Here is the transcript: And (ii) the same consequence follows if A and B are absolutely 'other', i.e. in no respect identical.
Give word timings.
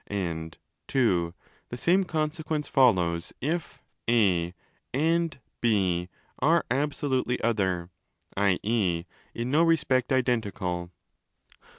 And 0.07 0.57
(ii) 0.95 1.31
the 1.69 1.77
same 1.77 2.05
consequence 2.05 2.67
follows 2.67 3.33
if 3.39 3.83
A 4.09 4.55
and 4.91 5.39
B 5.61 6.09
are 6.39 6.65
absolutely 6.71 7.39
'other', 7.43 7.91
i.e. 8.35 9.05
in 9.35 9.51
no 9.51 9.61
respect 9.61 10.11
identical. 10.11 10.89